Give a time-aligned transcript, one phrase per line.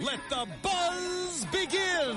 [0.00, 2.16] let the buzz begin.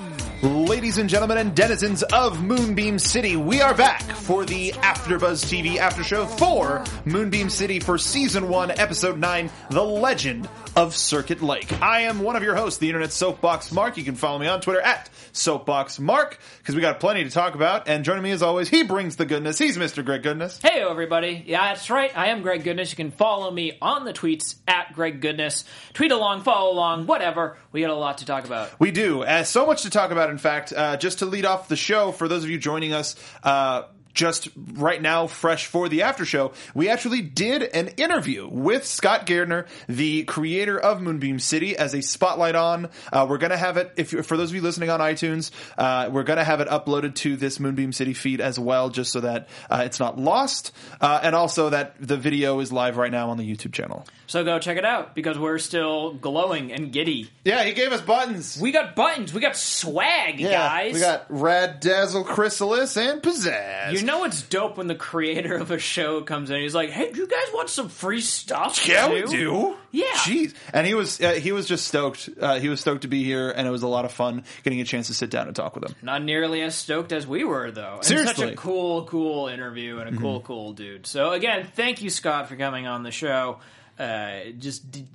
[0.66, 5.76] Ladies and gentlemen and denizens of Moonbeam City, we are back for the AfterBuzz TV
[5.76, 11.72] after show for Moonbeam City for season 1, episode 9, The Legend of Circuit Lake.
[11.80, 13.96] I am one of your hosts, the internet soapbox Mark.
[13.96, 17.54] You can follow me on Twitter at soapbox Mark because we got plenty to talk
[17.54, 17.88] about.
[17.88, 19.58] And joining me as always, he brings the goodness.
[19.58, 20.04] He's Mr.
[20.04, 20.60] Greg Goodness.
[20.60, 21.44] Hey, everybody.
[21.46, 22.16] Yeah, that's right.
[22.16, 22.90] I am Greg Goodness.
[22.90, 25.64] You can follow me on the tweets at Greg Goodness.
[25.92, 27.56] Tweet along, follow along, whatever.
[27.74, 28.70] We got a lot to talk about.
[28.78, 29.24] We do.
[29.24, 30.72] Uh, so much to talk about, in fact.
[30.72, 34.48] Uh, just to lead off the show, for those of you joining us, uh, just
[34.74, 39.66] right now, fresh for the after show, we actually did an interview with Scott Gairdner,
[39.88, 42.90] the creator of Moonbeam City, as a spotlight on.
[43.12, 46.08] Uh, we're going to have it, if for those of you listening on iTunes, uh,
[46.12, 49.18] we're going to have it uploaded to this Moonbeam City feed as well, just so
[49.18, 53.30] that uh, it's not lost, uh, and also that the video is live right now
[53.30, 54.06] on the YouTube channel.
[54.26, 57.30] So go check it out because we're still glowing and giddy.
[57.44, 58.58] Yeah, he gave us buttons.
[58.60, 59.32] We got buttons.
[59.34, 60.94] We got swag, guys.
[60.94, 63.92] we got Rad Dazzle Chrysalis and Pizzazz.
[63.92, 66.60] You know it's dope when the creator of a show comes in.
[66.60, 69.76] He's like, "Hey, do you guys want some free stuff?" Yeah, too?" we do.
[69.90, 70.06] Yeah.
[70.14, 70.54] jeez.
[70.72, 72.28] And he was uh, he was just stoked.
[72.40, 74.80] Uh, he was stoked to be here, and it was a lot of fun getting
[74.80, 75.94] a chance to sit down and talk with him.
[76.02, 77.96] Not nearly as stoked as we were, though.
[77.96, 78.32] And Seriously.
[78.32, 78.42] Mm-hmm.
[78.42, 81.06] such a cool, cool interview and a cool, cool dude.
[81.06, 83.60] So again, thank you, Scott, for coming on the show.
[83.98, 85.06] Uh, just d-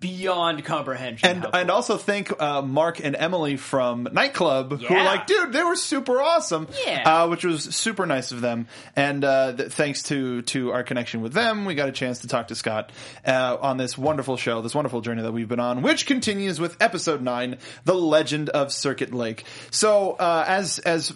[0.00, 1.28] beyond comprehension.
[1.28, 1.70] And and cool.
[1.76, 6.20] also thank uh, Mark and Emily from Nightclub who were like, dude, they were super
[6.20, 6.66] awesome.
[6.84, 7.22] Yeah.
[7.22, 8.66] uh, which was super nice of them.
[8.96, 12.28] And uh, th- thanks to to our connection with them, we got a chance to
[12.28, 12.90] talk to Scott
[13.24, 16.76] uh, on this wonderful show, this wonderful journey that we've been on, which continues with
[16.82, 19.44] episode nine, the Legend of Circuit Lake.
[19.70, 21.12] So uh, as as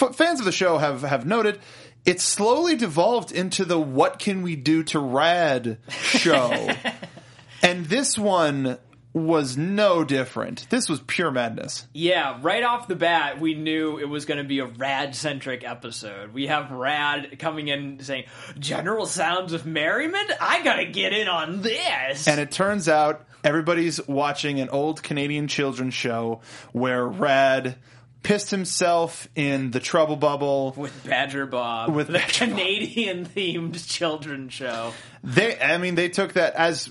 [0.00, 1.58] f- fans of the show have have noted.
[2.04, 6.70] It slowly devolved into the "What can we do to Rad" show,
[7.62, 8.78] and this one
[9.12, 10.70] was no different.
[10.70, 11.86] This was pure madness.
[11.92, 15.64] yeah, right off the bat, we knew it was going to be a rad centric
[15.64, 16.32] episode.
[16.32, 18.24] We have Rad coming in saying,
[18.58, 20.30] "General sounds of merriment.
[20.40, 25.02] I got to get in on this." And it turns out everybody's watching an old
[25.02, 26.40] Canadian children's show
[26.72, 27.76] where Rad
[28.22, 30.74] pissed himself in the trouble bubble.
[30.76, 32.56] with Badger Bob, With the Badger Bob.
[32.56, 34.92] Canadian themed children's show.
[35.24, 36.90] They, I mean, they took that as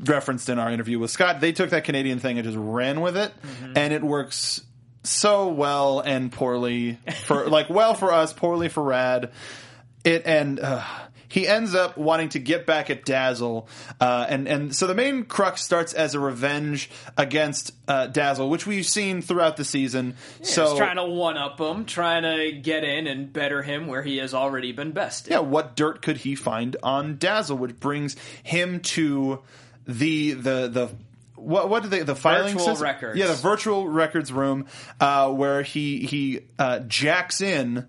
[0.00, 1.40] referenced in our interview with Scott.
[1.40, 3.32] They took that Canadian thing and just ran with it,
[3.74, 4.62] and it works
[5.04, 9.30] so well and poorly for like well for us, poorly for Rad.
[10.04, 10.84] It and uh,
[11.28, 13.68] he ends up wanting to get back at Dazzle,
[14.00, 18.66] uh, and and so the main crux starts as a revenge against uh, Dazzle, which
[18.66, 20.16] we've seen throughout the season.
[20.42, 24.02] so Just trying to one up him, trying to get in and better him where
[24.02, 25.30] he has already been bested.
[25.32, 29.40] yeah, what dirt could he find on Dazzle, which brings him to
[29.86, 30.90] the the the
[31.36, 32.82] what what do they the filing Virtual system?
[32.84, 33.18] records.
[33.18, 34.66] Yeah, the virtual records room
[35.00, 37.86] uh, where he he uh, jacks in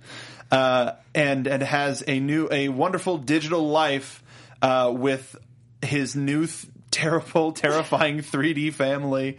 [0.51, 4.23] uh, and and has a new a wonderful digital life
[4.61, 5.35] uh, with
[5.81, 9.37] his new th- terrible terrifying 3D family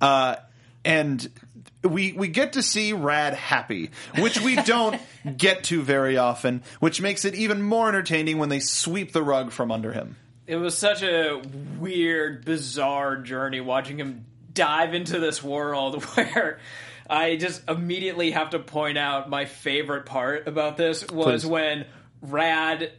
[0.00, 0.36] uh,
[0.84, 1.28] and
[1.82, 5.00] we we get to see Rad happy, which we don't
[5.36, 9.52] get to very often, which makes it even more entertaining when they sweep the rug
[9.52, 10.16] from under him.
[10.46, 11.40] It was such a
[11.78, 16.58] weird, bizarre journey watching him dive into this world where
[17.08, 21.46] I just immediately have to point out my favorite part about this was Please.
[21.46, 21.86] when
[22.20, 22.92] Rad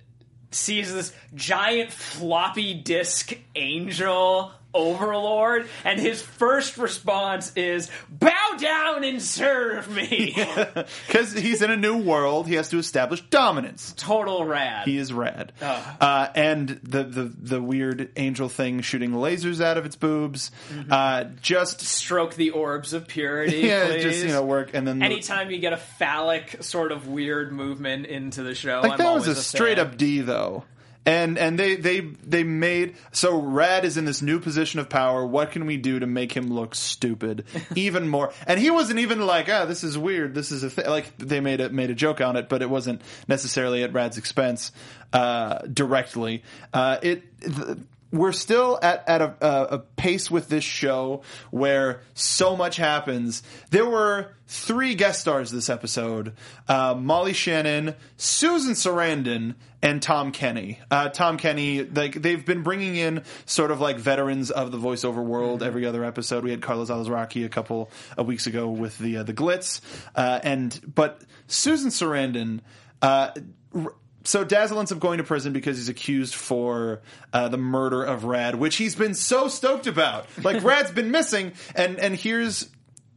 [0.51, 8.29] sees this giant floppy disk angel overlord and his first response is bow
[8.59, 10.35] down and serve me
[11.07, 13.93] Because he's in a new world, he has to establish dominance.
[13.97, 19.59] total rad He is rad, uh, and the, the the weird angel thing shooting lasers
[19.63, 20.51] out of its boobs,
[20.89, 24.03] uh, just stroke the orbs of purity yeah, please.
[24.03, 27.51] just you know work, and then the- Anytime you get a phallic sort of weird
[27.51, 29.87] movement into the show, like I'm that was always a straight fan.
[29.87, 30.63] up D though.
[31.05, 35.25] And and they they they made so Rad is in this new position of power.
[35.25, 38.31] What can we do to make him look stupid even more?
[38.45, 40.35] And he wasn't even like, ah, this is weird.
[40.35, 40.87] This is a thing.
[40.87, 44.17] Like they made a made a joke on it, but it wasn't necessarily at Rad's
[44.17, 44.71] expense
[45.13, 46.43] uh, directly.
[46.73, 47.23] Uh, it.
[47.41, 47.77] Th-
[48.11, 51.21] we're still at, at a, a, pace with this show
[51.51, 53.43] where so much happens.
[53.69, 56.33] There were three guest stars this episode:
[56.67, 60.79] uh, Molly Shannon, Susan Sarandon, and Tom Kenny.
[60.89, 65.23] Uh, Tom Kenny, like they've been bringing in sort of like veterans of the voiceover
[65.23, 66.43] world every other episode.
[66.43, 69.81] We had Carlos Alazraqui a couple of weeks ago with the uh, the Glitz,
[70.15, 72.61] uh, and but Susan Sarandon.
[73.01, 73.31] Uh,
[73.73, 73.93] r-
[74.23, 77.01] so Dazzle ends up going to prison because he's accused for
[77.31, 80.27] uh, the murder of Rad, which he's been so stoked about.
[80.43, 82.69] Like Rad's been missing, and and here's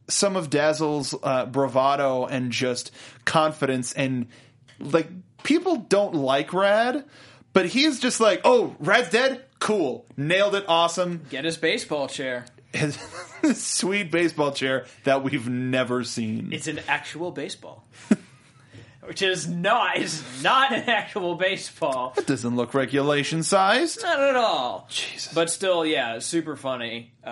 [0.09, 2.93] some of Dazzle's uh, bravado and just
[3.25, 4.27] confidence, and
[4.79, 5.09] like
[5.43, 7.05] people don't like Rad,
[7.53, 11.23] but he's just like, oh, Rad's dead, cool, nailed it, awesome.
[11.31, 12.47] Get his baseball chair.
[12.73, 12.97] His
[13.55, 16.53] sweet baseball chair that we've never seen.
[16.53, 17.85] It's an actual baseball.
[19.05, 22.15] Which is not is not an actual baseball.
[22.17, 24.01] It doesn't look regulation sized.
[24.03, 24.87] Not at all.
[24.91, 25.35] Jesus.
[25.35, 27.13] But still, yeah, super funny.
[27.25, 27.29] Uh,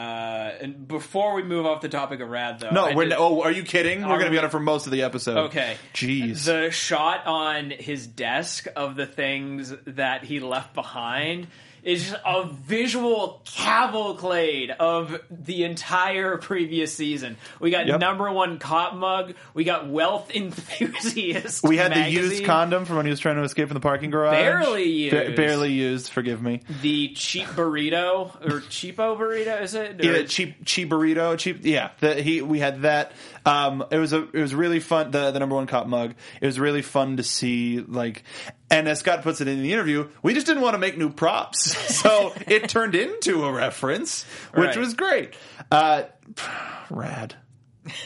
[0.61, 3.43] and before we move off the topic of Rad, though, No, I we're did- oh,
[3.43, 4.03] are you kidding?
[4.03, 5.37] We're Are to be we- on it for most of the episode.
[5.47, 5.77] Okay.
[5.95, 6.45] Jeez.
[6.45, 11.47] The shot on his desk of the things that he left behind
[11.83, 17.37] is just a visual cavalcade of the entire previous season.
[17.61, 18.01] We got Yep.
[18.01, 19.35] number one cop mug.
[19.55, 21.63] We got wealth enthusiast.
[21.65, 24.11] we had the used condom from when he was trying to escape from the parking
[24.11, 24.33] garage.
[24.35, 25.37] Barely Ba- used.
[25.37, 26.11] barely used.
[26.13, 26.61] Forgive me.
[26.83, 30.03] The cheap burrito or cheapo burrito is it?
[30.03, 31.61] Yeah, Or- cheap, cheap burrito, cheap.
[31.63, 32.43] Yeah, the, he.
[32.43, 33.13] We had that.
[33.47, 34.23] Um, it was a.
[34.33, 35.11] It was really fun.
[35.11, 36.15] The the number one cop mug.
[36.41, 37.81] It was really fun to see.
[37.81, 38.23] Like,
[38.71, 41.11] and as Scott puts it in the interview, we just didn't want to make new
[41.11, 44.25] props, so it turned into a reference,
[44.55, 44.77] which Right.
[44.77, 45.35] was great.
[45.71, 46.05] Uh,
[46.91, 47.35] rad.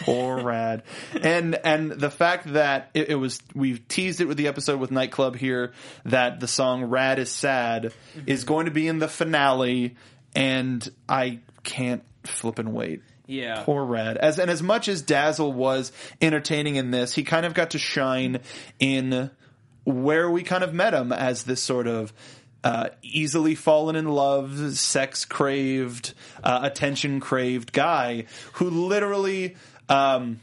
[0.02, 0.84] Poor Rad,
[1.20, 4.92] and and the fact that it, it was we've teased it with the episode with
[4.92, 5.72] Nightclub here
[6.04, 7.92] that the song "Rad is Sad"
[8.24, 9.96] is going to be in the finale,
[10.34, 13.02] and I can't flip and wait.
[13.26, 13.62] yeah.
[13.64, 14.16] Poor Rad.
[14.16, 15.90] As and as much as Dazzle was
[16.20, 18.40] entertaining in this, he kind of got to shine
[18.78, 19.28] in
[19.84, 22.12] where we kind of met him as this sort of
[22.64, 29.56] uh, easily fallen in love, sex craved, uh, attention craved guy who literally.
[29.88, 30.40] Um,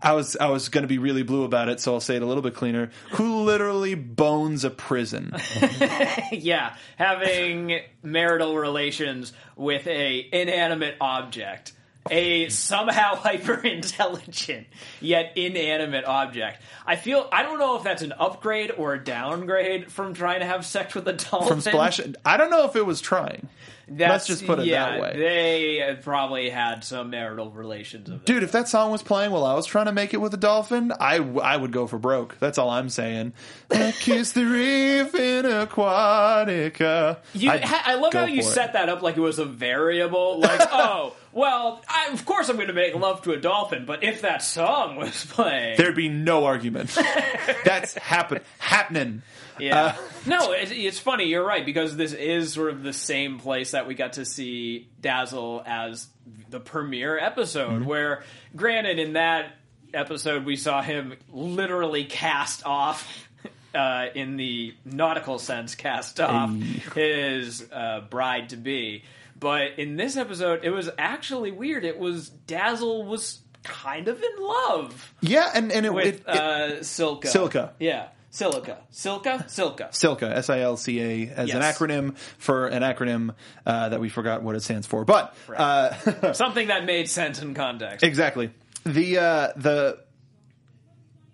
[0.00, 2.22] I was I was going to be really blue about it, so I'll say it
[2.22, 2.90] a little bit cleaner.
[3.14, 5.34] Who literally bones a prison?
[6.30, 11.72] yeah, having marital relations with a inanimate object,
[12.10, 14.66] a somehow hyper intelligent
[15.00, 16.62] yet inanimate object.
[16.86, 20.46] I feel I don't know if that's an upgrade or a downgrade from trying to
[20.46, 21.48] have sex with a dolphin.
[21.48, 23.48] From Splash, I don't know if it was trying.
[23.90, 25.12] That's- Let's just put it yeah, that way.
[25.16, 29.54] They probably had some marital relations of Dude, if that song was playing while I
[29.54, 32.38] was trying to make it with a dolphin, I, w- I would go for broke.
[32.38, 33.32] That's all I'm saying.
[33.70, 37.18] Kiss the reef in Aquatica.
[37.34, 38.44] You, ha- I love how you it.
[38.44, 40.38] set that up like it was a variable.
[40.40, 44.02] Like, oh, well, I, of course I'm going to make love to a dolphin, but
[44.02, 46.90] if that song was playing, There'd be no argument.
[47.64, 49.22] That's happen happening.
[49.60, 49.92] Yeah, Uh,
[50.26, 51.24] no, it's, it's funny.
[51.24, 54.88] You're right because this is sort of the same place that we got to see
[55.00, 56.06] Dazzle as
[56.50, 57.80] the premiere episode.
[57.80, 57.84] Mm-hmm.
[57.84, 58.24] Where,
[58.56, 59.54] granted, in that
[59.94, 63.06] episode we saw him literally cast off.
[63.74, 66.50] Uh, in the nautical sense, cast off
[66.94, 69.04] his uh, bride to be.
[69.38, 71.84] But in this episode, it was actually weird.
[71.84, 76.28] It was Dazzle was kind of in love Yeah, and, and it, with it, it
[76.28, 77.26] uh, Silka.
[77.26, 77.70] Silka.
[77.78, 78.08] Yeah.
[78.30, 78.78] Silica.
[78.92, 79.48] Silka?
[79.48, 79.88] Silka.
[79.90, 84.08] Silka, S I L C A, as an acronym for an acronym uh, that we
[84.08, 85.04] forgot what it stands for.
[85.04, 85.94] But uh,
[86.34, 88.04] Something that made sense in context.
[88.04, 88.50] Exactly.
[88.84, 89.98] The uh, the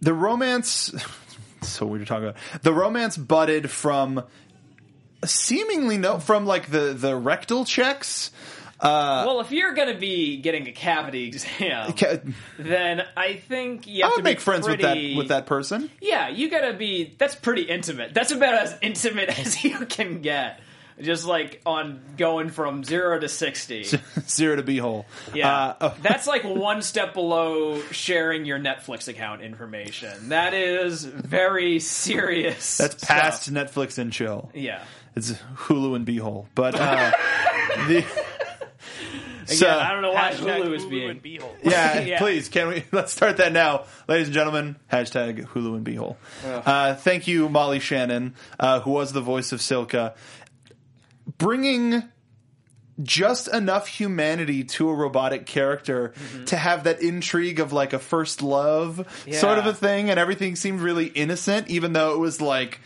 [0.00, 0.94] the romance.
[1.62, 2.36] so weird to talk about.
[2.62, 4.22] The romance budded from
[5.24, 8.30] seemingly no from like the the rectal checks.
[8.80, 12.18] Uh, well, if you're going to be getting a cavity exam, ca-
[12.58, 15.46] then I think you I have to would be make friends with that with that
[15.46, 15.90] person.
[16.00, 17.14] Yeah, you got to be.
[17.18, 18.12] That's pretty intimate.
[18.14, 20.60] That's about as intimate as you can get.
[21.00, 23.82] Just like on going from zero to sixty.
[24.28, 25.06] Zero to beehole.
[25.34, 30.28] Yeah, Uh, that's like one step below sharing your Netflix account information.
[30.28, 32.76] That is very serious.
[32.76, 33.08] that's stuff.
[33.08, 34.50] past Netflix and chill.
[34.54, 34.84] Yeah.
[35.16, 36.46] It's Hulu and beehole.
[36.54, 37.10] But uh,
[37.88, 38.04] the
[39.46, 41.10] So- Again, I don't know why Hashtag Hulu is being.
[41.10, 41.22] and
[41.64, 42.18] Yeah, Yeah.
[42.18, 44.76] please, can we let's start that now, ladies and gentlemen?
[44.92, 46.16] Hashtag Hulu and Beehole.
[46.44, 50.14] Uh, thank you, Molly Shannon, uh, who was the voice of Silka,
[51.38, 52.02] bringing
[53.02, 56.14] just enough humanity to a robotic character
[56.46, 60.54] to have that intrigue of like a first love sort of a thing, and everything
[60.54, 62.80] seemed really innocent, even though it was like.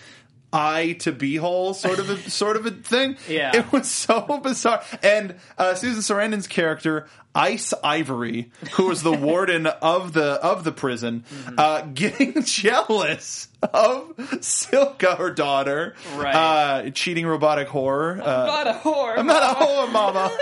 [0.53, 3.17] Eye to beehole, sort of a sort of a thing.
[3.29, 3.55] Yeah.
[3.57, 4.83] it was so bizarre.
[5.03, 10.73] And uh, Susan Sarandon's character, Ice Ivory, who was the warden of the of the
[10.73, 11.55] prison, Mm-hmm.
[11.59, 16.35] uh, getting jealous of Silka, her daughter, Right.
[16.35, 18.21] Uh, cheating robotic horror.
[18.23, 19.19] Uh, Not a whore.
[19.19, 20.37] I'm not a whore, mama.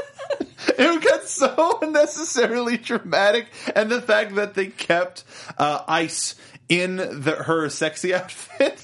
[0.78, 5.24] it got so unnecessarily dramatic, and the fact that they kept
[5.58, 6.34] uh, Ice
[6.68, 8.75] in the, her sexy outfit.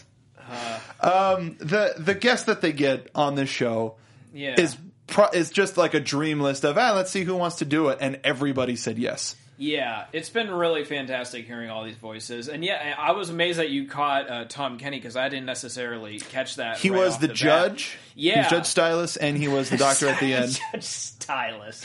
[1.02, 3.96] Um, the the guest that they get on this show
[4.32, 4.54] Yeah.
[4.60, 7.64] is pro- is just like a dream list of ah, let's see who wants to
[7.64, 9.36] do it, and everybody said yes.
[9.58, 13.70] Yeah, it's been really fantastic hearing all these voices, and yeah, I was amazed that
[13.70, 16.78] you caught uh, Tom Kenny because I didn't necessarily catch that.
[16.78, 17.36] He right was the, bat.
[17.36, 18.38] judge, he Yeah.
[18.42, 20.58] was Judge Stylus, and he was the doctor at the end.
[20.72, 21.84] Judge Stylus.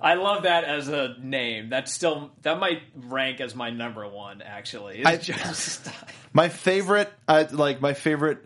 [0.00, 1.68] I love that as a name.
[1.68, 4.40] That's still that might rank as my number one.
[4.40, 5.92] Actually, I- Judge Stylus.
[6.32, 8.38] My favorite, uh, like my favorite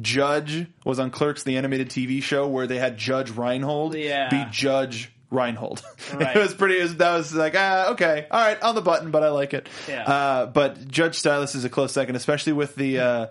[0.00, 4.28] judge was on Clerks, the animated TV show, where they had Judge Reinhold Yeah.
[4.30, 5.82] be Judge Reinhold.
[6.14, 6.36] Right.
[6.36, 6.78] it was pretty.
[6.78, 9.54] It was, that was like ah, okay, all right, on the button, but I like
[9.54, 9.68] it.
[9.88, 10.04] Yeah.
[10.04, 12.98] Uh, but Judge Stylus is a close second, especially with the.
[13.00, 13.26] Uh,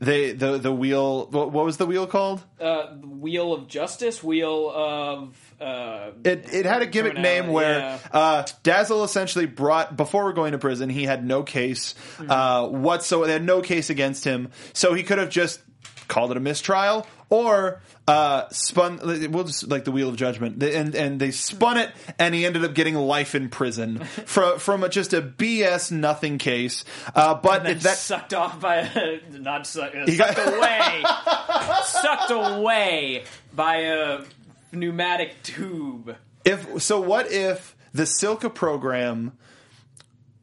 [0.00, 2.40] they the the wheel what, what was the wheel called?
[2.60, 5.54] Uh, Wheel of Justice, Wheel of.
[5.60, 7.98] Uh, It it had a gimmick name where yeah.
[8.12, 10.88] uh, Dazzle essentially brought before going to prison.
[10.88, 12.30] He had no case Mm-hmm.
[12.30, 13.26] uh, whatsoever.
[13.26, 15.60] They had no case against him, so he could have just
[16.08, 18.98] called it a mistrial or uh, spun.
[19.30, 22.64] We'll just like the wheel of judgment, and and they spun it, and he ended
[22.64, 26.84] up getting life in prison from from a, just a BS nothing case.
[27.14, 31.02] Uh, but if that sucked off by a not sucked, uh, got- away,
[31.84, 33.24] sucked away
[33.54, 34.20] by a
[34.72, 36.16] pneumatic tube.
[36.44, 39.32] if so what if the silka program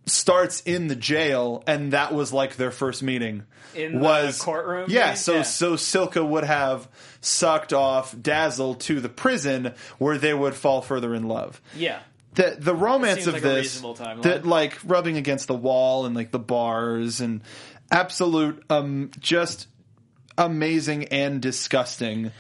[0.06, 3.44] starts in the jail and that was like their first meeting.
[3.74, 5.42] In the was courtroom, yeah so Yeah.
[5.42, 6.88] so silka would have
[7.20, 11.60] sucked off dazzle to the prison where they would fall further in love.
[11.76, 12.00] Yeah,
[12.36, 13.82] the the romance of like this
[14.22, 17.42] that like rubbing against the wall and like the bars and
[17.92, 19.68] absolute um just
[20.38, 22.32] amazing and disgusting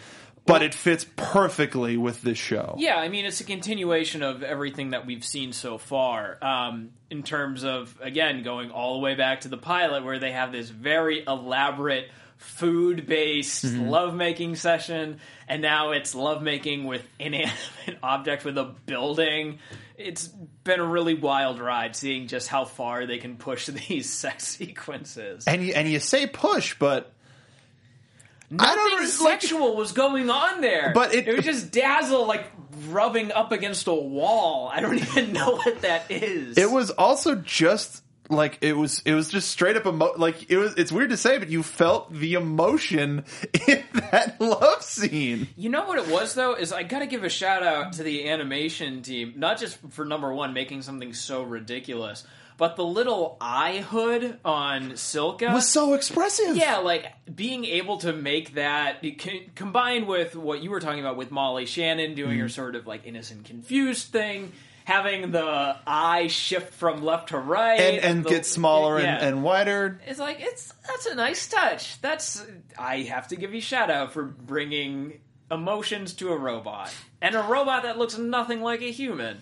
[0.45, 4.91] but it fits perfectly with this show Yeah, I mean, it's a continuation of everything
[4.91, 6.37] that we've seen so far.
[6.43, 10.31] Um, in terms of again going all the way back to the pilot, where they
[10.31, 18.57] have this very elaborate food-based lovemaking session, and now it's lovemaking with inanimate objects with
[18.57, 19.59] a building.
[19.97, 24.47] It's been a really wild ride, seeing just how far they can push these sex
[24.47, 25.45] sequences.
[25.47, 27.11] and you and you say push but
[28.57, 32.51] Nothing don't know, like- sexual was going on there, But it- was just Dazzle like
[32.89, 34.69] rubbing up against a wall.
[34.73, 36.57] I don't even know what that is.
[36.57, 40.57] It was also just like it was it was just straight up emo- like it
[40.57, 43.23] was it's weird to say but you felt the emotion
[43.67, 45.47] in that love scene.
[45.55, 48.03] You know what it was though is I got to give a shout out to
[48.03, 52.23] the animation team, not just for number one making something so ridiculous,
[52.57, 56.55] but the little eye hood on Silka was so expressive.
[56.55, 61.17] Yeah, like being able to make that c- combined with what you were talking about
[61.17, 62.41] with Molly Shannon doing Mm-hmm.
[62.41, 64.51] her sort of like innocent, confused thing,
[64.85, 69.15] having the eye shift from left to right And and the- get smaller yeah.
[69.15, 69.99] and, and wider.
[70.07, 71.99] it's like it's that's a nice touch.
[72.01, 72.45] That's
[72.77, 75.19] I have to give you a shout out for bringing
[75.51, 79.37] emotions to a robot and a robot that looks nothing like a human.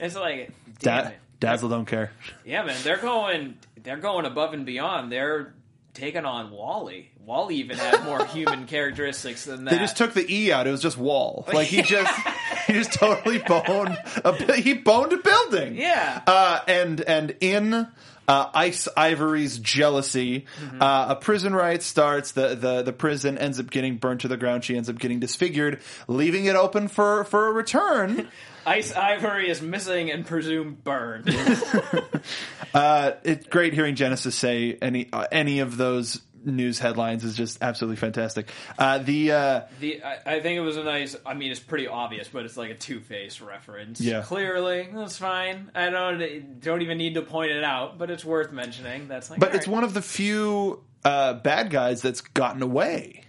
[0.00, 1.14] It's like it.
[1.42, 2.12] Dazzle don't care.
[2.44, 5.10] Yeah, man, they're going they're going above and beyond.
[5.10, 5.54] They're
[5.92, 7.10] taking on WALL-E.
[7.26, 9.72] WALL-E even had more human characteristics than that.
[9.72, 10.68] They just took the e out.
[10.68, 11.46] It was just wall.
[11.52, 12.12] Like he just
[12.68, 15.74] he just totally boned a he boned a building.
[15.74, 16.22] Yeah.
[16.26, 17.88] Uh, and and in
[18.28, 20.82] uh, Ice Ivory's jealousy, Mm-hmm.
[20.82, 22.32] uh, a prison riot starts.
[22.32, 24.64] The, the the prison ends up getting burned to the ground.
[24.64, 28.28] She ends up getting disfigured, leaving it open for for a return.
[28.66, 31.28] Ice Ivory is missing and presumed burned.
[32.74, 37.58] uh, it's great hearing Genesis say any uh, any of those news headlines is just
[37.62, 38.50] absolutely fantastic.
[38.78, 41.16] Uh, the uh, the I, I think it was a nice.
[41.24, 44.00] I mean, it's pretty obvious, but it's like a Two Face reference.
[44.00, 44.22] Yeah.
[44.22, 45.70] clearly that's fine.
[45.74, 49.08] I don't don't even need to point it out, but it's worth mentioning.
[49.08, 49.74] That's like, but it's right.
[49.74, 53.24] one of the few uh, bad guys that's gotten away.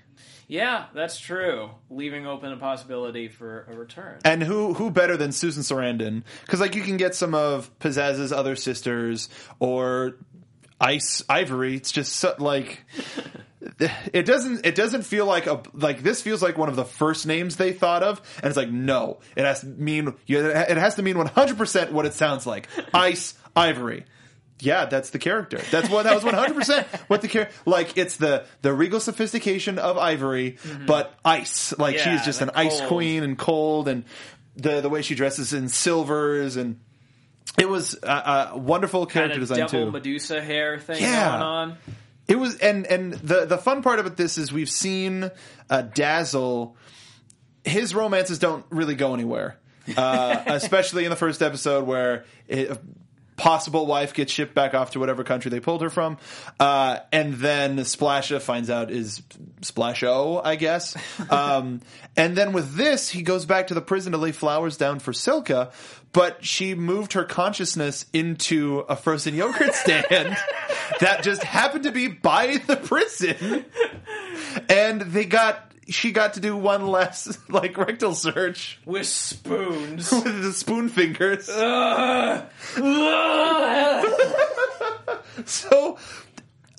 [0.47, 1.71] Yeah, that's true.
[1.89, 4.19] Leaving open a possibility for a return.
[4.25, 6.23] And who who better than Susan Sarandon?
[6.41, 9.29] Because like you can get some of Pizzazz's other sisters
[9.59, 10.17] or
[10.83, 11.75] Ice Ivory.
[11.75, 12.83] It's just so, like
[13.79, 17.25] it doesn't it doesn't feel like a like this feels like one of the first
[17.25, 21.01] names they thought of, and it's like no, it has to mean it has to
[21.01, 22.67] mean one hundred percent what it sounds like.
[22.93, 24.05] Ice Ivory.
[24.59, 25.59] Yeah, that's the character.
[25.71, 27.55] That's what that was one hundred percent what the character.
[27.65, 31.73] Like it's the the regal sophistication of Ivory, but ice.
[31.77, 32.09] Like Mm-hmm.
[32.09, 34.03] Yeah, she's just the an ice queen and cold, and
[34.57, 36.79] the the way she dresses in silvers and.
[37.57, 39.91] It was a, wonderful kind character of design too.
[39.91, 41.29] Medusa hair thing Yeah.
[41.31, 41.77] going on.
[42.27, 45.29] It was, and and the the fun part about this is we've seen
[45.69, 46.77] uh, Dazzle.
[47.65, 49.57] His romances don't really go anywhere,
[49.97, 52.77] uh, especially in the first episode where it,
[53.35, 56.17] possible wife gets shipped back off to whatever country they pulled her from,
[56.59, 59.21] uh, and then Splasha finds out is
[59.61, 60.95] Splash O, I guess.
[61.29, 61.81] Um,
[62.15, 65.13] and then with this, he goes back to the prison to lay flowers down for
[65.13, 65.71] Silka.
[66.11, 70.37] But she moved her consciousness into a frozen yogurt stand
[70.99, 73.65] that just happened to be by the prison.
[74.69, 80.11] And they got she got to do one less like rectal search With spoons.
[80.23, 81.49] with the spoon fingers.
[85.45, 85.97] So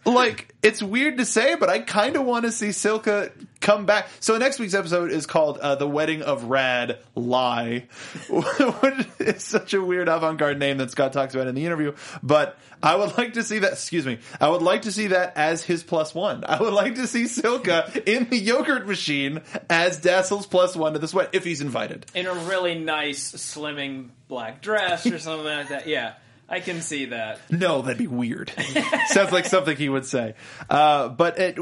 [0.07, 3.33] like it's weird to say, but I kind of want to see Silka
[3.65, 4.09] come back.
[4.21, 7.89] So next week's episode is called uh, "The Wedding of Rad Lie,"
[8.29, 11.95] which is such a weird avant-garde name that Scott talks about in the interview.
[12.23, 13.73] But I would like to see that.
[13.73, 14.19] Excuse me.
[14.41, 16.45] I would like to see that as his plus one.
[16.47, 19.41] I would like to see Silka in the yogurt machine
[19.71, 22.07] as Dazzle's plus one to the sweat if he's invited.
[22.15, 25.87] in a really nice slimming black dress or something like that.
[25.87, 26.15] Yeah,
[26.49, 27.41] I can see that.
[27.51, 28.53] No, that'd be weird.
[29.07, 30.35] Sounds like something he would say.
[30.69, 31.59] Uh, but it,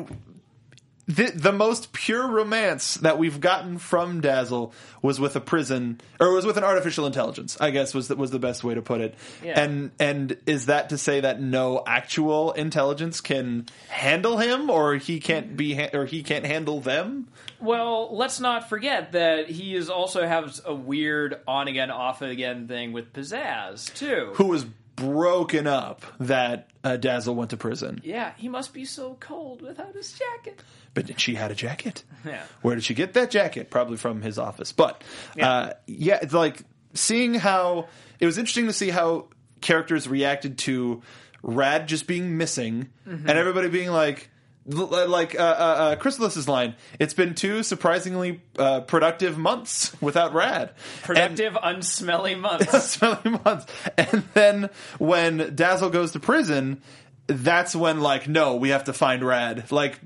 [1.07, 6.33] the, the most pure romance that we've gotten from Dazzle was with a prison, or
[6.33, 7.57] was with an artificial intelligence.
[7.61, 9.15] I guess was the, was the best way to put it.
[9.43, 9.61] Yeah.
[9.61, 15.19] And and is that to say that no actual intelligence can handle him, or he
[15.19, 17.29] can't be, ha- or he can't handle them?
[17.61, 22.69] Well, let's not forget that he is also has a weird on again, off again
[22.69, 24.33] thing with pizzazz too.
[24.35, 29.17] Who was broken up that uh, Dazzle went to prison, Yeah, he must be so
[29.21, 30.61] cold without his jacket.
[30.95, 32.05] but she had a jacket.
[32.25, 32.45] Yeah.
[32.61, 33.69] Where did she get that jacket?
[33.69, 34.71] Probably from his office.
[34.71, 35.03] But
[35.35, 36.63] yeah, uh, yeah it's like
[36.95, 37.89] seeing how
[38.21, 39.27] it was interesting to see how
[39.61, 41.03] characters reacted to
[41.43, 44.29] Rad just being missing and everybody being like.
[44.65, 50.71] Like uh, uh, uh, Chrysalis's line, it's been two surprisingly uh, productive months without Rad.
[50.71, 52.91] And- Productive, unsmelly months.
[52.91, 53.67] smelly months.
[53.99, 56.81] And then when Dazzle goes to prison,
[57.27, 59.71] that's when like no, we have to find Rad.
[59.73, 59.99] Like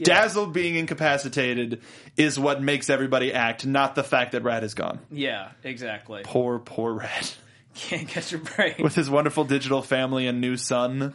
[0.00, 1.80] Dazzle being incapacitated
[2.16, 5.00] is what makes everybody act, not the fact that Rad is gone.
[5.10, 6.22] yeah, exactly.
[6.24, 7.30] Poor, poor Rad.
[7.88, 8.78] Can't catch a break.
[8.78, 11.12] With his wonderful digital family and new son.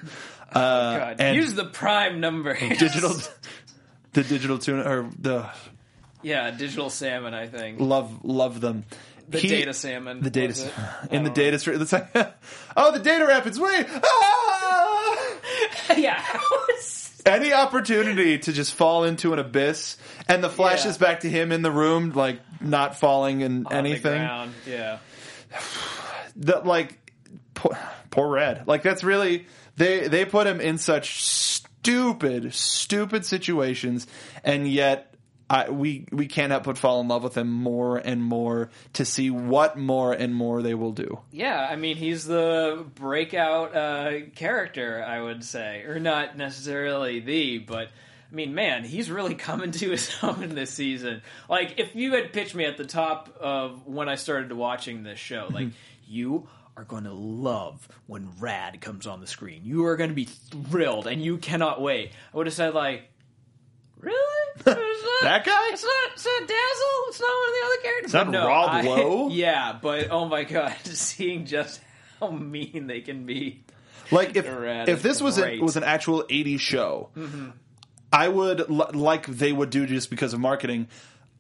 [0.52, 2.54] Uh, God, and use the prime number.
[2.78, 3.13] digital
[4.13, 5.50] the digital tuna or the
[6.22, 7.34] yeah, digital salmon.
[7.34, 8.84] I think love love them.
[9.30, 10.22] the He- data salmon.
[10.22, 10.74] The data it?
[11.13, 11.82] in the data stream.
[11.82, 12.10] It's like,
[12.76, 13.58] oh, the data rapids.
[13.60, 15.28] Wait, ah!
[15.95, 16.26] yeah.
[17.26, 21.08] any opportunity to just fall into an abyss and the flashes Yeah.
[21.08, 24.22] back to him in the room like not falling in anything
[24.65, 24.98] Yeah.
[26.39, 27.13] that like
[27.54, 27.78] poor,
[28.12, 29.45] poor red like that's really
[29.78, 34.08] they they put him in such stupid stupid situations
[34.43, 35.10] and yet
[35.49, 39.32] I, we we cannot but fall in love with him more and more to see
[39.32, 41.19] what more and more they will do.
[41.32, 47.58] Yeah, I mean he's the breakout uh, character, I would say, or not necessarily the,
[47.58, 47.89] but
[48.32, 51.22] I mean, man, he's really coming to his own this season.
[51.50, 55.20] Like, if you had pitched me at the top of when I started watching this
[55.20, 55.54] show, mm-hmm.
[55.54, 55.68] like
[56.08, 59.62] you are going to love when Rad comes on the screen.
[59.65, 62.12] You are going to be thrilled, and you cannot wait.
[62.34, 63.04] I would have said like.
[64.00, 64.15] Really?
[64.65, 64.78] Not-
[65.24, 65.70] That guy?
[65.74, 67.04] It's not, it's not Dazzle.
[67.10, 68.06] It's not one of the other characters.
[68.06, 69.30] It's not no, Rob I- Lowe?
[69.32, 71.82] Yeah, but oh my god, seeing just
[72.22, 73.63] how mean they can be.
[74.12, 77.50] Like if if is this was a, was an actual 80s show, mm-hmm.
[78.12, 80.88] I would l- like they would do just because of marketing.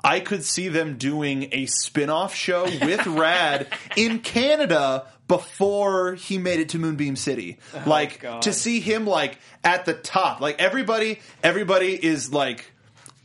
[0.03, 6.59] I could see them doing a spin-off show with Rad in Canada before he made
[6.59, 7.57] it to Moonbeam City.
[7.75, 8.41] Oh, like God.
[8.43, 10.39] to see him like at the top.
[10.41, 12.71] Like everybody everybody is like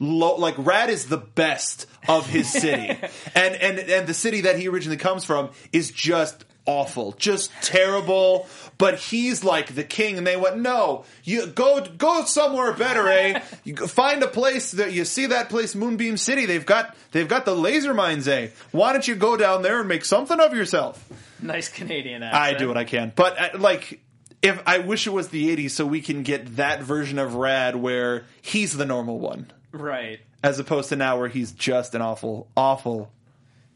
[0.00, 2.88] low, like Rad is the best of his city.
[3.34, 8.46] and and and the city that he originally comes from is just awful, just terrible.
[8.78, 13.40] But he's like the king, and they went, "No, you go go somewhere better, eh?
[13.64, 16.46] You find a place that you see that place, Moonbeam City.
[16.46, 18.48] They've got they've got the laser mines, eh?
[18.72, 21.04] Why don't you go down there and make something of yourself?"
[21.40, 24.00] Nice Canadian I do what I can, but uh, like.
[24.42, 27.76] If I wish it was the '80s, so we can get that version of Rad
[27.76, 30.20] where he's the normal one, Right.
[30.42, 33.10] as opposed to now where he's just an awful, awful,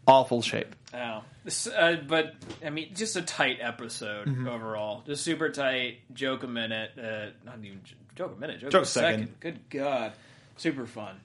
[0.07, 0.75] awful shape.
[0.95, 1.23] Oh.
[1.45, 4.49] This, uh, but I mean, just a tight episode Mm-hmm.
[4.49, 5.03] overall.
[5.07, 5.99] Just super tight.
[6.15, 6.93] Joke a minute.
[6.99, 7.81] Uh, not even
[8.15, 8.61] joke a minute.
[8.61, 9.21] Joke, Joke a a second.
[9.29, 9.41] second.
[9.41, 10.13] Good God.
[10.57, 11.17] Super fun.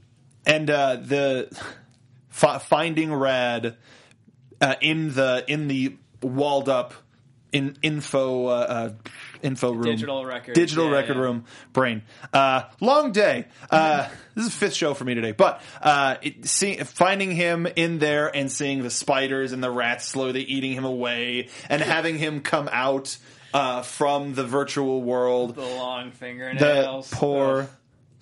[0.45, 1.49] and uh, the
[2.29, 3.77] fi- finding Rad
[4.61, 6.93] uh, in the in the walled up
[7.53, 8.89] in info uh, uh,
[9.41, 9.83] info room.
[9.83, 10.55] Digital record.
[10.55, 11.21] digital Yeah, record yeah.
[11.21, 12.01] room brain.
[12.33, 13.45] Uh, long day.
[13.69, 17.67] Uh, this is the fifth show for me today but uh, it, see, finding him
[17.75, 22.17] in there and seeing the spiders and the rats slowly eating him away and having
[22.17, 23.17] him come out
[23.53, 25.55] uh, from the virtual world.
[25.55, 27.69] The long fingernails, the poor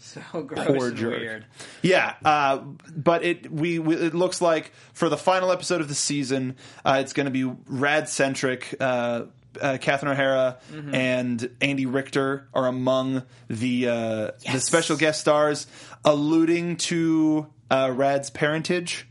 [0.01, 1.19] so gross poor and jerk.
[1.19, 1.45] weird.
[1.81, 2.57] Yeah, uh,
[2.95, 6.97] but it we, we it looks like for the final episode of the season, uh,
[7.01, 8.75] it's going to be rad centric.
[8.79, 9.23] Uh,
[9.61, 10.95] uh, Catherine O'Hara Mm-hmm.
[10.95, 15.67] and Andy Richter are among the uh, the special guest stars,
[16.05, 19.07] alluding to uh, Rad's parentage.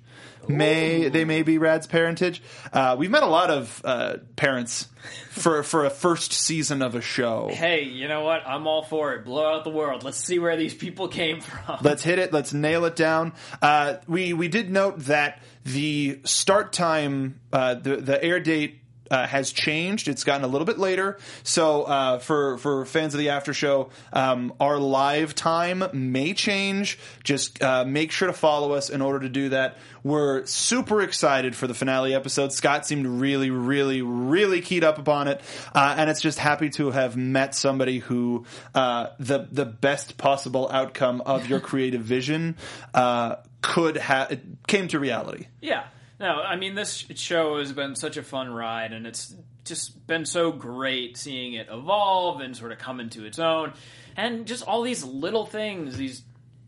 [0.57, 2.43] May they may be Rad's parentage.
[2.73, 4.89] Uh, we've met a lot of uh, parents
[5.31, 7.49] for for a first season of a show.
[7.53, 8.47] Hey, you know what?
[8.47, 9.25] I'm all for it.
[9.25, 10.03] Blow out the world.
[10.05, 11.79] Let's see where these people came from.
[11.83, 12.33] Let's hit it.
[12.33, 13.33] Let's nail it down.
[13.63, 18.79] Uh, we we did note that the start time, uh, the the air date.
[19.11, 20.07] Uh, has changed.
[20.07, 21.19] It's gotten a little bit later.
[21.43, 26.99] So uh, for for fans of the after show, um, our live time may change.
[27.25, 29.79] Just uh, make sure to follow us in order to do that.
[30.03, 32.53] We're super excited for the finale episode.
[32.53, 35.41] Scott seemed really, really, really keyed up upon it,
[35.75, 40.69] uh, and it's just happy to have met somebody who uh, the the best possible
[40.71, 42.57] outcome of your creative vision
[42.95, 45.47] uh, could have came to reality.
[45.61, 45.85] Yeah.
[46.21, 50.27] No, I mean this show has been such a fun ride, and it's just been
[50.27, 53.73] so great seeing it evolve and sort of come into its own,
[54.17, 56.23] and just all these little things, these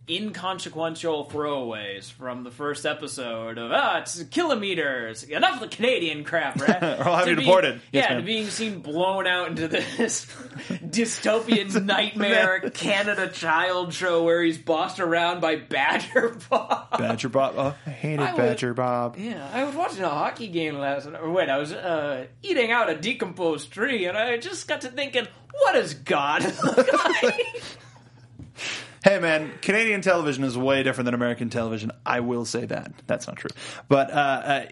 [0.08, 6.60] inconsequential throwaways from the first episode of ah, it's kilometers, enough of the Canadian crap,
[6.60, 6.82] right?
[6.82, 7.80] Or I'll have To you being- deported.
[7.92, 8.20] Yes, yeah, ma'am.
[8.22, 10.24] to being seen blown out into this
[10.68, 16.98] dystopian nightmare Canada child show where he's bossed around by Badger Bob.
[16.98, 19.16] Badger Bob, oh, I hated I would- Badger Bob.
[19.18, 21.20] Yeah, I was watching a hockey game last night.
[21.22, 24.88] Or wait, I was uh, eating out a decomposed tree, and I just got to
[24.88, 25.26] thinking,
[25.60, 26.42] what is God
[27.22, 27.62] like?
[29.02, 31.90] Hey man, Canadian television is way different than American television.
[32.06, 32.92] I will say that.
[33.08, 33.50] That's not true.
[33.88, 34.66] But uh, uh,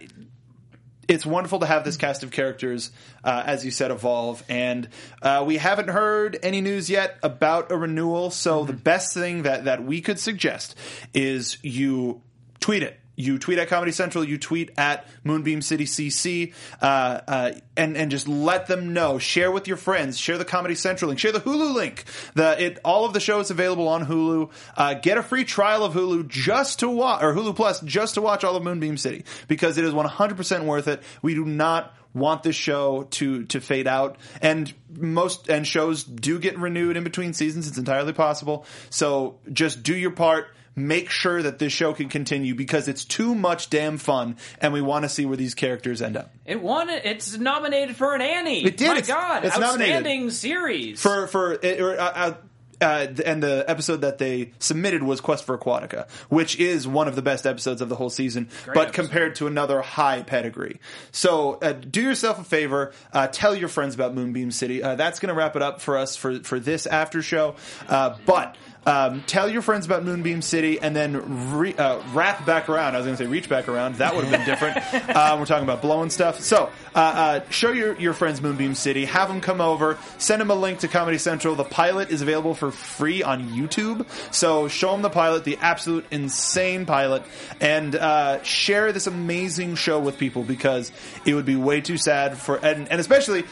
[1.08, 2.92] it's wonderful to have this cast of characters,
[3.24, 4.44] uh, as you said, evolve.
[4.48, 4.88] And
[5.20, 8.30] uh, we haven't heard any news yet about a renewal.
[8.30, 10.76] So the best thing that, that we could suggest
[11.12, 12.22] is you
[12.60, 13.00] tweet it.
[13.20, 14.24] You tweet at Comedy Central.
[14.24, 19.18] You tweet at Moonbeam City CC, uh, uh, and and just let them know.
[19.18, 20.18] Share with your friends.
[20.18, 21.20] Share the Comedy Central link.
[21.20, 22.04] Share the Hulu link.
[22.34, 24.50] The it all of the shows available on Hulu.
[24.76, 28.20] Uh, get a free trial of Hulu just to watch or Hulu Plus just to
[28.20, 31.02] watch all of Moonbeam City because it is one hundred percent worth it.
[31.22, 36.38] We do not want this show to to fade out and most and shows do
[36.38, 41.42] get renewed in between seasons it's entirely possible so just do your part make sure
[41.42, 45.08] that this show can continue because it's too much damn fun and we want to
[45.08, 46.88] see where these characters end up It won.
[46.88, 48.64] It's nominated for an Annie.
[48.64, 48.86] It did.
[48.88, 49.96] My It's- God, it's nominated.
[49.96, 51.00] outstanding series.
[51.02, 52.34] for for it- or, uh, uh,
[52.82, 57.14] uh, and the episode that they submitted was Quest for Aquatica, which is one of
[57.14, 58.92] the best episodes of the whole season, but episode.
[58.94, 60.80] compared to another high pedigree.
[61.12, 64.82] So uh, do yourself a favor, uh, tell your friends about Moonbeam City.
[64.82, 67.54] Uh, that's going to wrap it up for us for for this after show.
[67.86, 72.68] Uh, but um, tell your friends about Moonbeam City, and then re- uh, wrap back
[72.68, 72.94] around.
[72.94, 73.96] I was going to say reach back around.
[73.96, 74.76] That would have been different.
[75.10, 76.40] uh, we're talking about blowing stuff.
[76.40, 79.04] So uh, uh, show your your friends Moonbeam City.
[79.04, 79.98] Have them come over.
[80.18, 81.54] Send them a link to Comedy Central.
[81.54, 84.06] The pilot is available for free on YouTube.
[84.34, 87.22] So show them the pilot, the absolute insane pilot,
[87.60, 90.90] and uh, share this amazing show with people because
[91.26, 93.44] it would be way too sad for and, and especially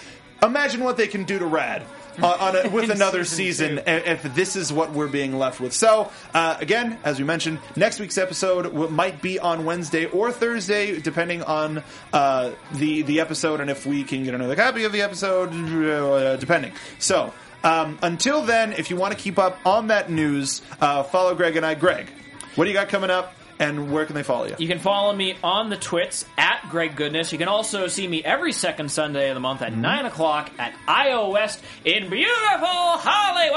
[0.43, 1.83] imagine what they can do to Rad.
[2.23, 5.73] Uh, on a, with another season season, if this is what we're being left with.
[5.73, 11.01] So, uh, again, as we mentioned, next week's episode might be on Wednesday or Thursday,
[11.01, 15.03] depending on uh, the the episode and if we can get another copy of the
[15.03, 16.73] episode, uh, depending.
[16.99, 17.33] So,
[17.65, 21.57] um, until then, if you want to keep up on that news, uh, follow Greg
[21.57, 21.75] and I.
[21.75, 22.09] Greg,
[22.55, 23.38] what do you got coming up?
[23.61, 24.55] And where can they follow you?
[24.59, 27.33] You can follow me on the twits at Greg Goodness.
[27.33, 29.81] You can also see me every second Sunday of the month at Mm-hmm.
[29.83, 32.99] 9 o'clock at IO West in beautiful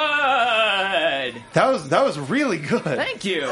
[0.05, 1.43] Hollywood.
[1.53, 2.83] That was that was really good.
[2.83, 3.49] Thank you.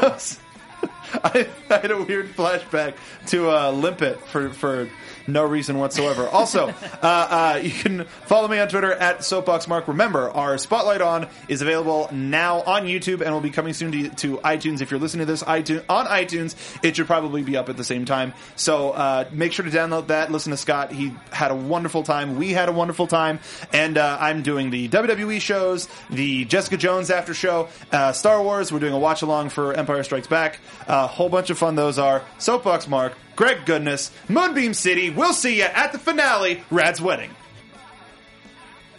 [1.24, 2.94] I, I had a weird flashback
[3.28, 4.88] to uh, Limpet for for
[5.26, 6.28] no reason whatsoever.
[6.28, 9.88] Also, uh, uh, you can follow me on Twitter at SoapboxMark.
[9.88, 14.08] Remember, our Spotlight On is available now on YouTube and will be coming soon to,
[14.08, 14.80] to iTunes.
[14.80, 17.84] If you're listening to this iTunes, on iTunes, it should probably be up at the
[17.84, 18.32] same time.
[18.56, 20.30] So uh, make sure to download that.
[20.30, 20.92] Listen to Scott.
[20.92, 22.36] He had a wonderful time.
[22.36, 23.40] We had a wonderful time.
[23.72, 28.72] And uh, I'm doing the WWE shows, the Jessica Jones after show, uh, Star Wars.
[28.72, 30.58] We're doing a watch along for Empire Strikes Back.
[30.86, 32.22] A whole bunch of fun those are.
[32.38, 35.08] Soapbox Mark, Greg Goodness, Moonbeam City.
[35.08, 37.30] We'll see you at the finale, Rad's Wedding.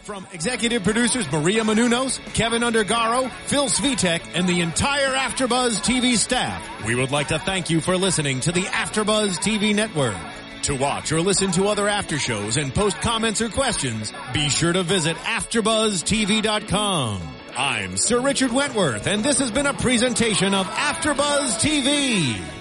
[0.01, 6.67] From executive producers Maria Menounos, Kevin Undergaro, Phil Svitek, and the entire AfterBuzz TV staff,
[6.87, 10.17] we would like to thank you for listening to the AfterBuzz TV network.
[10.63, 14.73] To watch or listen to other after shows and post comments or questions, be sure
[14.73, 17.21] to visit AfterBuzzTV.com.
[17.55, 22.60] I'm Sir Richard Wentworth, and this has been a presentation of AfterBuzz TV.